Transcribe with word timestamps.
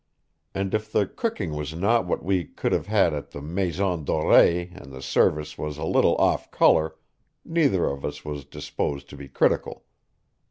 And 0.55 0.73
if 0.73 0.91
the 0.91 1.05
cooking 1.05 1.55
was 1.55 1.75
not 1.75 2.07
what 2.07 2.23
we 2.25 2.43
could 2.45 2.71
have 2.71 2.87
had 2.87 3.13
at 3.13 3.29
the 3.29 3.39
Maison 3.39 4.03
Dorée 4.03 4.75
and 4.75 4.91
the 4.91 4.99
service 4.99 5.59
was 5.59 5.77
a 5.77 5.85
little 5.85 6.15
off 6.15 6.49
color, 6.49 6.95
neither 7.45 7.85
of 7.85 8.03
us 8.03 8.25
was 8.25 8.43
disposed 8.43 9.07
to 9.09 9.15
be 9.15 9.27
critical. 9.27 9.85